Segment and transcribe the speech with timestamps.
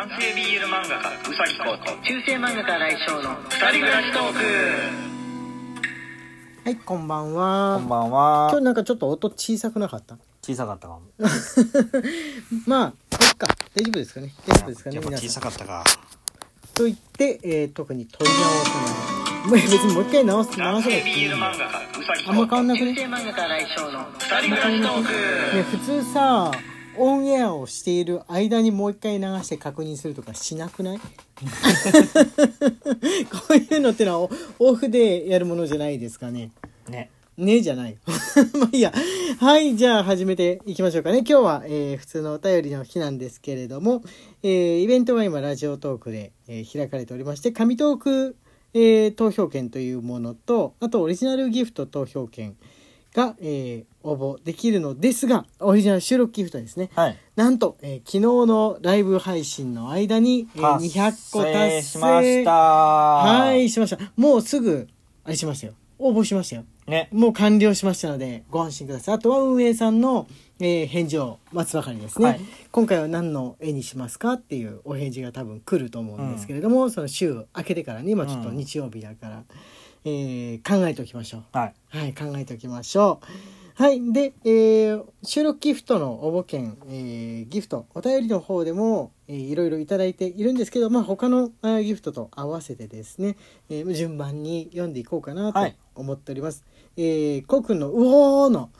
[0.00, 4.38] 男性 BL 漫画家うさぎこと中世漫画家来翔の二人暮らしトーク。
[6.64, 7.76] はいこんばんは。
[7.78, 8.62] こんばん今は日。
[8.62, 11.02] なんかちょっと音小さくなかった小さかったかも。
[12.66, 13.48] まあそっか。
[13.74, 14.32] 大丈夫ですかね。
[14.46, 15.28] 大丈夫ですかねやっぱ小皆さん。
[15.28, 15.84] さかったか。
[16.72, 21.64] と言って、えー、特に問い直さないもう別にもう一回直す直さなくていい BL よ漫画家
[22.00, 25.06] うさぎあんま変わんなく中ね世漫画家来翔の二人暮らしトー
[25.50, 25.56] ク。
[25.56, 26.50] ね普通さ
[26.96, 30.98] オンエアをしている間にもう一回流して確認するとかしなくない？
[31.00, 31.04] こ
[33.50, 34.28] ういうのってのは
[34.58, 36.50] オオフでやるものじゃないですかね
[36.88, 37.10] ね。
[37.38, 37.96] ねじゃない。
[38.58, 38.92] まあいいや。
[39.38, 41.18] はい、じゃあ始めていきましょうかね。
[41.18, 44.02] 今日は、えー普通のお便りの日なんですけれども、
[44.42, 48.36] えーイベントが今ラジオトークで、えー開かれておりまして、紙トーク、
[48.74, 52.56] えー投票券というものと、あとオリジナルギフト投票券
[53.14, 56.88] が、えー応募できるのですが、オリジナル収録ギフトですね。
[56.94, 57.18] はい。
[57.36, 62.50] なんと、えー昨日のライブ配信の間に、えー200個達成しました。
[62.50, 63.22] は。
[63.44, 63.98] はいしました。
[64.16, 64.88] もうすぐ、
[65.24, 65.74] あれしましたよ。
[65.98, 66.64] 応募しましたよ。
[66.86, 67.10] ね。
[67.12, 70.26] もう完了しましたのでご安心くださいあとは運営さんの、
[70.58, 72.40] えー返事を待つばかりですね、はい
[72.72, 79.42] 今回は何の絵にしますかっていうお返事が多分来ると思うんですけれども、その週明けてからね今ちょっとうん日曜日だから、
[80.04, 81.74] えー考えておきましょうはい。
[81.88, 91.50] はい考えておきましょうはいで、えー収録ギフトの応募券、えーギフトお便りの方でも、えーいろいろいただいているんですけど、まあ、他の
[91.82, 93.36] ギフトと合わせてですね、
[93.68, 96.64] えー順番に読んでいこうかなとはい思っております。
[96.96, 98.70] えー、こうくんの「うおーの」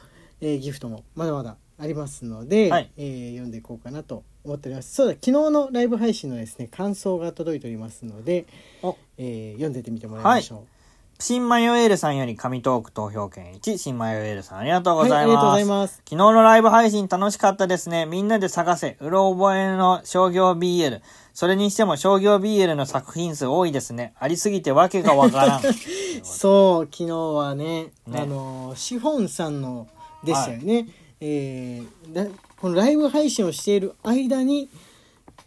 [0.41, 4.95] えーギフトもまだまだありますので、はいえー読んでいこうかなと思っております。
[4.95, 8.47] そうだ昨日のライブ配信のですね感想が届いておりますので、
[8.83, 10.80] おえー読んでってみてもらいましょう。
[11.21, 15.17] 新マヨエールさんより紙トーク投票券1、新マヨエールさんありがとうございます。
[15.17, 18.07] はいありがとうございます昨日のライブ配信楽しかったですね。
[18.07, 21.03] みんなで探せ、うろ覚えの商業 BL。
[21.35, 24.15] それにしても商業 BL の作品数多いですね。
[24.19, 25.61] ありすぎてわけがわからん。
[26.25, 29.89] そう昨日はねねあのシフォンさんの
[30.25, 30.89] でしたよね、
[31.21, 32.27] えーだ
[32.61, 34.69] このライブ配信をしている間に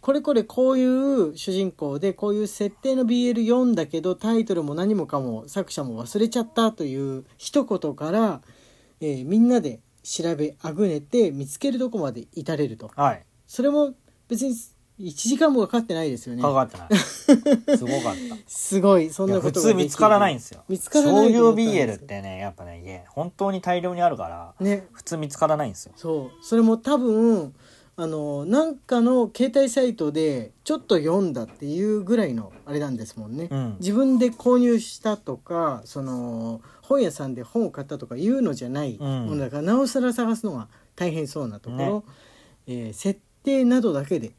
[0.04, 8.42] これこれこういう主人公でこういう設定の BL 読んだけどタイトルも何もかも作者も忘れちゃったという一言から、
[9.00, 13.24] えーみんなで調べあぐねて見つけるとこまで至れるとはい。
[13.46, 13.94] それも
[14.28, 14.54] 別に
[15.00, 16.94] 1時間もかかってないですよねかかってない。
[16.98, 18.36] すごかった。
[18.46, 20.64] すごいそんなことができる通見つからないんですよ。
[20.68, 25.94] 見つからない業 BL ってね、やっぱね、本当に大量にあるから、ね普通見つからないんですよ。
[25.96, 27.54] そうそれも多分
[27.96, 33.76] あのなんかの携帯サイトでちょっと読んだっていうぐらいのあれなんですもんね、うん。
[33.78, 39.26] 自分で購入したとかその本屋さんで本を買ったとかいうのじゃないうん。
[39.26, 42.02] ものだから、なおさら探すのが大変そうなところ、ね。
[42.66, 44.32] えー設定などだけで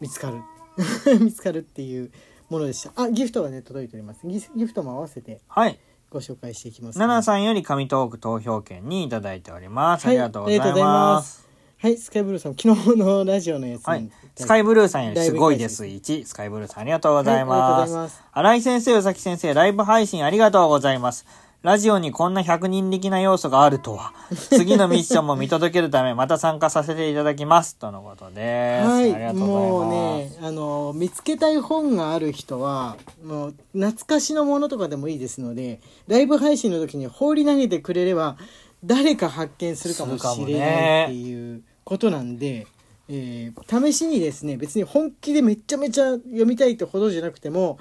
[0.00, 0.42] 見つかる。
[1.18, 2.10] 見つかるっていう
[2.50, 2.92] ものでした。
[2.94, 4.26] あギフトがね届いております。
[4.26, 5.78] ギギフトも合わせてはい。
[6.10, 10.06] ご紹介していきます、ナナさんより紙トーク投票券にいただいております。
[10.06, 10.18] はい。
[10.18, 11.49] ありがとうございます。
[11.82, 14.10] はいスカイブルーさん昨日のラジオのやつにはい。
[14.36, 15.84] スカイブルーさんよりすごいです。
[15.84, 16.26] 1。
[16.26, 17.90] スカイブルーさんありがとうございはいありがとうごます。
[17.92, 21.24] ざいます新井先生、宇崎先生、ライブ配信ありがとうございます。
[21.62, 24.12] ラジオにこんな100人力な要素があるとは。
[24.50, 27.76] 次のミッションも見届けるため、また参加させていただきます。
[27.76, 28.86] とのことです。
[28.86, 30.40] はい、ありがとうごもうざいます。
[30.42, 38.36] ね、あの見つけたい本がある人は、もう懐かしのものとかでもいいですので、ライブ配信の時に放り投げてくれれば、
[38.84, 42.66] 誰か発見するかもしれないっていうことなんで、
[43.08, 47.78] えー試しにですね、別に本気でめちゃめちゃ読みたいってほどじゃなくても、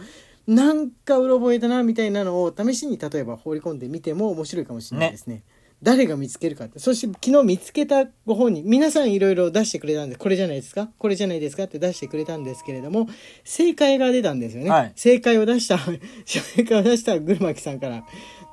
[0.48, 5.44] なんかうろ覚えだなみたいなのを試しに例えば放り込んでみても面白いかもしれないですね。
[5.84, 6.80] 誰が見つけるかって。
[6.80, 10.90] そして昨日見つけたご本人皆さんいろいろ出してくれたんでこれじゃないですか？
[10.98, 13.08] これじゃないですかって出してくれたんですけれども
[13.46, 14.92] 正解が出たんですよね、はい。
[14.96, 15.78] 正解を出した
[16.26, 18.04] 正解を出したぐるまきさんから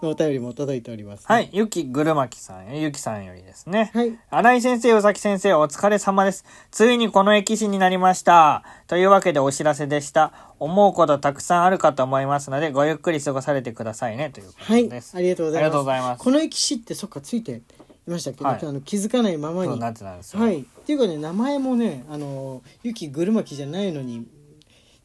[0.03, 1.49] のお便りも届いております、はい。
[1.53, 3.91] ゆきぐるまきさん、ゆきさんよりですね。
[3.95, 6.45] はい新井先生、宇崎先生、お疲れ様です。
[6.71, 8.63] ついにこの駅士になりました。
[8.87, 10.33] というわけでお知らせでした。
[10.59, 14.31] 思うことたくさんあるかと思いますので、ごゆっくり過ごされてくださいね。
[14.31, 15.17] ということはいです。
[15.17, 18.41] ありがとうございますありがとうございますこの駅士ってそっかついていましたっけ？
[18.41, 20.43] ど、はいあの気づかないままにそうなってたんですよ。
[20.43, 24.27] はいっていうかね名前もねあのゆきぐるまきじゃないのに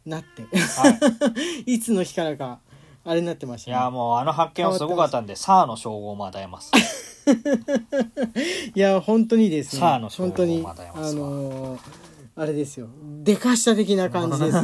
[0.06, 1.00] なって、、は
[1.68, 2.60] いつの日からか
[3.03, 3.77] あれになってましたね。
[3.77, 6.71] いや、もうあの発見はすごかったんで、サーの称号も与えます。
[8.75, 9.80] いや本当にですね。
[9.80, 11.30] さあの称号本当にまたやあますわ。
[11.30, 12.00] のー
[12.36, 12.88] あれですよ
[13.24, 14.57] でかした的な感じです、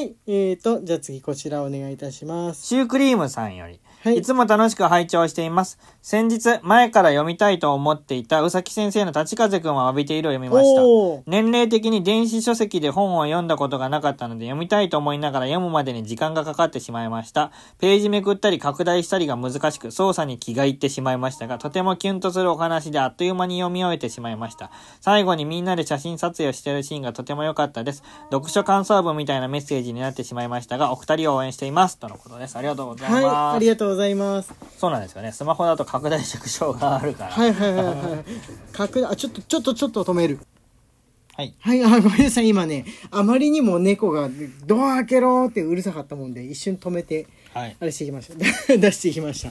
[0.00, 5.80] いえーとじゃあ次こちらお願いいたしますシュークリームさんより、はいいつも楽しく拝聴しています。
[6.00, 10.82] 先日、前から読みたいと思っていた宇崎先生の立風くんは浴びているを読みました。
[11.26, 17.50] 年齢的に電子書籍で本を読んだことがなかったので読みたいと思いながら読むまでに時間がかかってしまいました。
[17.80, 24.70] ページめくったり拡大したりが難しく操作に気がいってしまいましたが、とてもキュンとするお話であっという間に読み終えてしまいました。
[25.00, 28.02] 最後にみんなで写真撮影をしているシーンがとても良かったです。
[28.30, 31.98] 読書感想文みたいなメッセージになってしまいましたが、お二人を応援しています。
[31.98, 32.56] とのことです。
[32.56, 33.24] ありがとうございます。
[33.24, 34.52] はい、ありがとうございます。
[34.78, 35.30] そうなんですよね。
[35.30, 37.30] スマホだと拡大縮小があるから。
[37.30, 37.96] はいはいはいはい。
[38.72, 40.40] 拡大、あ、ちょっと、ちょっと、ちょっと止める。
[41.36, 41.54] はい。
[41.60, 44.30] はい、あ、ごめんなさい、今ね、あまりにも猫が、
[44.64, 47.76] ドア開けろってうるさかったもんで、一瞬止めて、はい。
[47.80, 48.34] あれしてきました。
[48.76, 49.50] 出してきました。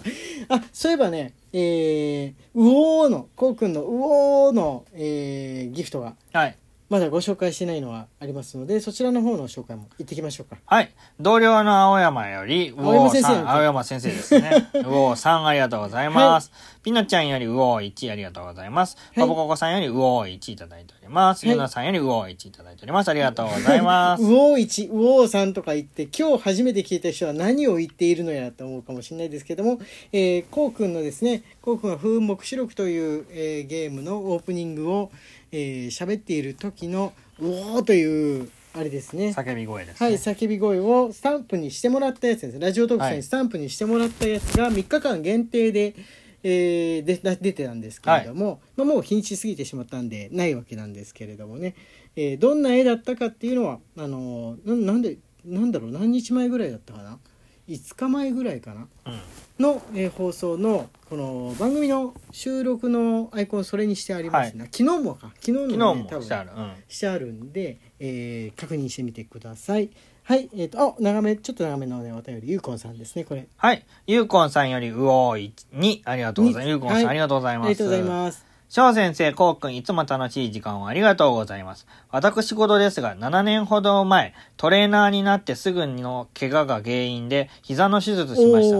[0.55, 6.55] あ、そういえばね、えー、ウオーの、こうくんのウオーの、えー、ギフトが、はい。
[6.89, 10.57] まだご紹介してないのはありますので、そちらの方の紹介も行ってきましょうか。
[10.65, 10.93] はい。
[11.19, 14.69] 同僚の青山より、うおーさん、青山先生ですね。
[14.73, 16.51] うおーさんありがとうございます。
[16.83, 18.95] ピノちゃんよりうおー1ありがとうございます。
[18.95, 21.45] はいパポココさんよりうおー1いただいております。
[21.45, 23.09] はいゆなさんよりうおー1いただいております。
[23.09, 24.23] ありがとうございます。
[24.23, 29.79] ウオー1、ウオー3とか言って、今日初めて聞いた人は何を言っているのやと思うかもしれないですけども、
[30.11, 35.11] えー、こうくんのですね、こうくんは風目視録という、えーゲームのオープニングを、
[35.51, 39.29] えー喋っている時の、ウオーという、あれですね。
[39.35, 40.07] 叫び声です、ね。
[40.07, 42.59] はい、叫び声をスタンプにしてもらったやつです。
[42.59, 45.95] ラジオトークさんはいにスタンプにしてもらったやつが3日間限定で、
[46.43, 51.73] えーでな出てたんですけれども、まあ、もう日にち過ぎてしまったんでないわけなんですけれどもね、
[52.15, 57.17] えーどんな絵だったかっていうのはあのーななんでなんだろう何日前ぐらいだったかな？
[57.67, 59.21] 5日前ぐらいかなうん。
[59.59, 66.51] の、えー放送のこの番組の収録のアイコンそれにしてありますね、昨日もか昨日の、ね、多分もしてある。
[66.55, 66.73] うん。
[66.87, 69.89] してあるんで、えー確認してみてください。
[70.23, 73.47] はい、えっ、と、あ、長め、ちょっと長めのね、お便り、ゆうこんさんですね、これ。
[73.57, 73.85] はい。
[74.07, 76.65] ゆうこんさんよりうおー2ありがとうございます。
[76.65, 77.67] にゆうこんさん、はいありがとうございます。
[77.67, 78.54] ありがとうございます。
[78.67, 81.85] 翔先生、こうくん、いつも楽しい時間をありがとうございます。
[82.09, 88.77] 私事ですが、7年ほど前、トレーナーになってすぐの怪我が原因で、膝の手術しました。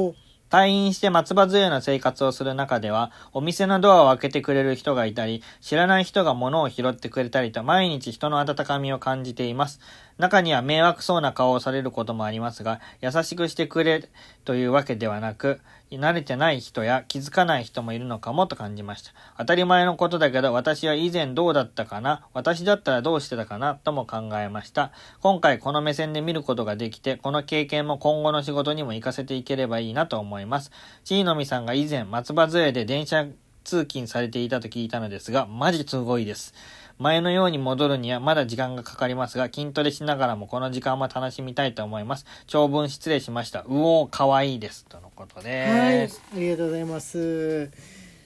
[0.49, 9.79] 退院して松葉杖の生活をする中では、お店のドアを開けてくれる人がいたり、知らない人が物を拾ってくれたりと、毎日人の温かみを感じています。
[10.17, 14.07] 中には迷惑そうな顔をされることもありますが、優しくしてくれ
[14.45, 15.59] というわけではなく、
[15.91, 19.12] 慣れてない人や気づかない人もいるのかもと感じました。
[19.38, 24.91] 当たり前のことだけど、私は以前どうだったかな私だったらどうしてたかなとも考えました。
[25.21, 30.71] 今回この目線で見ることができて、この経験も今後の仕事にも活かせていければいいなと思います。
[31.03, 33.25] ちいのみさんが以前松葉杖で電車
[33.65, 36.53] 通勤されていたと聞いたのですが、マジすごいです。
[36.97, 42.25] 前のように戻るにはまだ時間がかかりますが、筋トレしながらもこの時間も楽しみたいと思います。
[42.47, 43.62] 長文失礼しました。
[43.62, 44.86] うおー、かわいいです。
[44.86, 46.21] とのことはい、です。
[46.33, 47.69] ありがとうございます。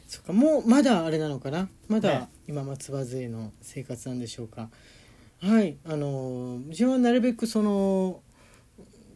[0.08, 1.68] そっか、もう、まだあれなのかな？
[1.88, 4.70] まだ、ね今、松葉杖の生活なんでしょうか？
[5.42, 8.22] はい、あのー、自分はなるべくその、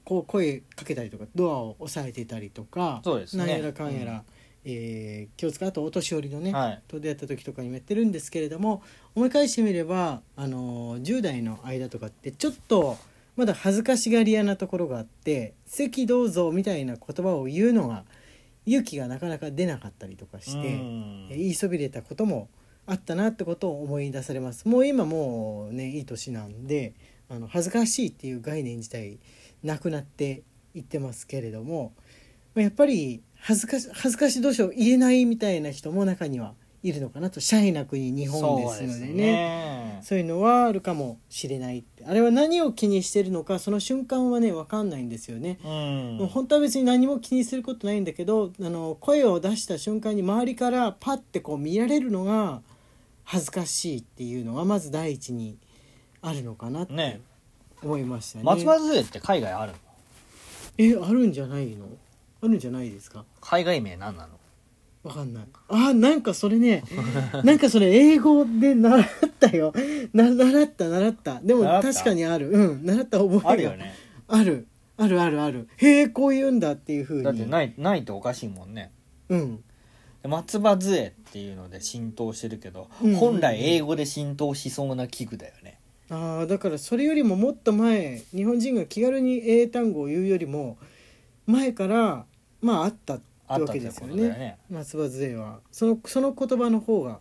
[0.05, 4.21] こう声かけたりとかドアを押さえてたりとかそうですねなんやらかんやら、うん
[4.65, 6.81] えー気を使うあとお年寄りのね、はい。
[6.87, 8.81] と出会った時とかにもやってるんですけれども
[9.15, 12.97] 思い返してみればあの10代の間とかってちょっと
[13.35, 18.05] まだ恥ずかしがり屋なところがあって「席どうぞ」みたいな言葉を言うのが
[18.65, 20.77] 勇気がなかなか出なかったりとかして、
[21.29, 22.47] 言いそびれたことも
[22.85, 24.67] あったなってことを思い出されます。
[24.67, 26.93] もう今もうねいい年なんで
[27.29, 29.17] あの恥ずかしいっていう概念自体
[29.63, 30.43] なくなって
[30.75, 31.93] いってますけれども
[32.55, 37.39] まあやっぱり恥ずかし恥ずかしいどうしよう言えないみたいな人も中にはいるのかなと。
[37.39, 39.13] シャイな国日本ですのでね。
[39.13, 39.99] ね。
[40.01, 45.59] そういうのはあるかもしれないあれは何を気にしてるのかその瞬間はね分かんないんですよね。
[45.63, 46.27] うん。
[46.27, 52.61] 本当は別に何も気にすることないんだけどあの声を出した瞬間に周りからパッてこう見られるのが
[53.23, 55.57] 恥ずかしいっていうのがまず第一に
[56.21, 57.21] あるのかなってね。
[57.81, 58.43] 思いましたね。
[58.45, 59.77] 松葉杖って海外あるの？
[60.77, 61.85] えあるんじゃないの？
[62.43, 63.25] あるんじゃないですか？
[63.41, 64.33] 海外名何なの？
[65.03, 65.43] わかんない。
[65.69, 66.83] あなんかそれね
[67.43, 69.05] なんかそれ英語で習っ
[69.39, 69.73] たよ。
[70.13, 71.39] な習った習った。
[71.41, 72.49] でも確かにある。
[72.51, 73.93] うん習った覚えがあるよね
[74.27, 75.67] あるあるあるある。
[75.77, 77.23] へえこう言うんだっていうふうに。
[77.23, 78.91] だってないないとおかしいもんね
[79.29, 79.63] うん。
[80.21, 90.77] で松葉杖っていうので浸透してるけど、うん本来英語で浸透しそうな器具だよねああだからそれよりももっと前日本人が気軽に英単語を言うよりも
[91.45, 92.25] 前から
[92.63, 94.29] まああったってわけですよね。
[94.29, 94.57] ね。
[94.69, 95.59] 松葉杖は。
[95.71, 97.19] そのその言葉の方が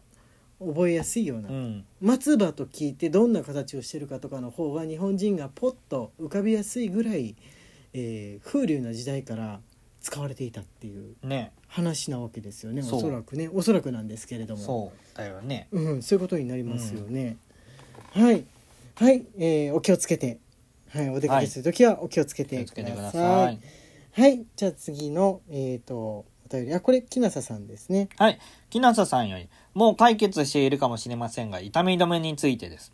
[0.60, 1.84] 覚えやすいような、うん。
[2.00, 7.34] 松葉と聞いてどんな形をしてるかとかの方が日本人がポッと浮かびやすいぐらい、
[7.92, 9.60] えー風流な時代から
[10.00, 11.52] 使われていたっていうね。
[11.66, 12.82] 話なわけですよね。
[12.82, 12.98] そう。
[12.98, 13.50] おそらくね。
[13.52, 14.62] おそらくなんですけれども。
[14.62, 15.68] そうだよね。
[15.72, 17.36] うん、そういうことになりますよね。
[18.12, 18.44] はい、
[18.94, 20.38] はい、えーお気をつけて、
[20.90, 22.92] はい、お出かけするときはお気をつけてください。
[22.92, 23.60] ださい
[24.14, 28.10] はい、じゃあ次のえっ、とお便り、あ、これ木下ささんですね。
[28.18, 28.38] はい。
[28.68, 32.92] 木下さんよりもう解決しているかもしれませんが痛み止めについてです。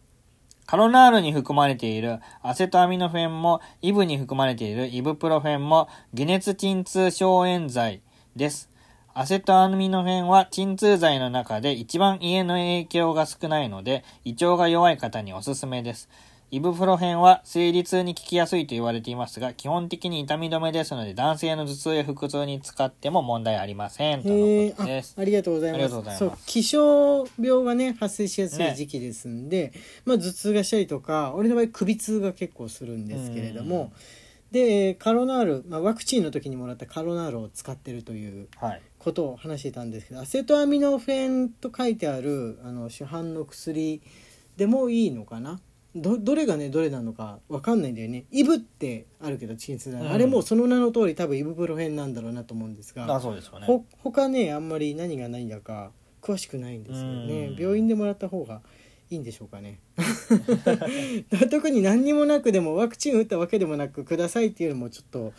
[0.64, 8.02] カロナールに含まれているアセトアミノフェンもイブに含まれているイブプロフェンも解熱鎮痛消炎剤
[8.37, 8.70] です。
[9.12, 16.08] アセトアミノフェンは鎮痛剤の中で一番家の影響が少ないので胃腸が弱い方におすすめです。
[16.50, 25.14] イブプロフェンは生理痛に効きやすいと言われていますが基本的に痛み止めですので男性の頭痛や腹痛に使っても問題ありませんとのことです。
[25.19, 25.95] ありがとうございます。
[25.95, 26.19] ます。
[26.19, 29.73] そう気象病がね発生しやすい時期ですんで、
[30.07, 33.93] まあ頭痛がしたりとか俺の場合首痛が結構するんですけれども
[34.50, 38.83] でカロナール、まあ、ワクチンの時にもらったカロナールを使ってるというはい。
[38.99, 44.02] ことを話していたんですけどアセトアミノフェンと書いてあるあの市販の薬
[44.57, 45.61] でもいいのかな
[46.00, 48.25] どどれがねどれなのかわかんないんだよね。
[48.31, 50.11] イブってあるけど鎮痛剤、うん。
[50.11, 53.67] あれもその名の通り多分イブプロフェンなんだろうなと思うんですがあそうですよね。
[53.67, 57.07] ほ他ねあんまり何が何だか詳しくないんですよ。
[57.07, 57.57] ねうん。
[57.57, 58.61] 病院でもらった方が
[59.11, 59.81] いいんでしょうかね。
[61.50, 65.33] 特に何にもなくでもワクチン打ったわけでもなくくださいっていうのもちょっと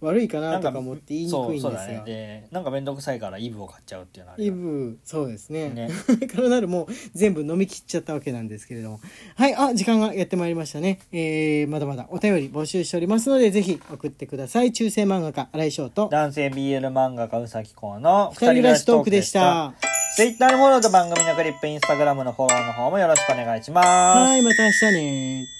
[0.00, 1.98] 悪いかなとか思って言いにくいんですそうそうだね。
[1.98, 4.52] がでなんか面倒くさいからイブを買っちゃうっていうのはイよ。
[4.54, 5.68] ブそうですね。
[5.70, 5.90] ね。
[6.32, 9.00] カロナールもう全部飲み切っちゃったわけなんですけれども。
[9.36, 11.00] はいあ時間がやってまいりましたね。
[11.12, 14.72] えー、まだまだお便り募集しておりますのでぜひ送ってください。
[14.72, 16.08] 中世漫画家新井翔と。
[16.10, 19.74] 男性 BL 漫画家うさきこうの二人暮らしトークでした。
[20.16, 23.86] ツイッターのフォローと番組のクリップインスタグラムのフォローの方もよろしくお願いします。
[23.86, 25.59] はいまた明日ね